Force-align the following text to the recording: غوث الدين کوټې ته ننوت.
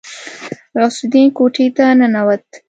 غوث 0.79 0.97
الدين 1.03 1.27
کوټې 1.37 1.67
ته 1.77 1.85
ننوت. 1.99 2.45